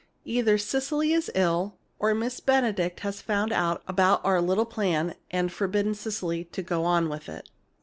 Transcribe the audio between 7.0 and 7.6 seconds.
with it.